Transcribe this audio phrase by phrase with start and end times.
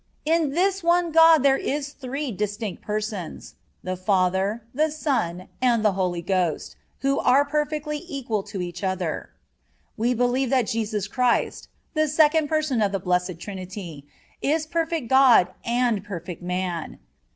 [0.25, 6.23] In this one God there are three distinct Persons,—the Father, the Son, and the Holy
[6.23, 9.29] Ghost, who are perfectly equal to each other.
[9.95, 14.07] We believe that Jesus Christ, the Second Person of the Blessed Trinity,
[14.41, 16.97] is perfect God and perfect Man.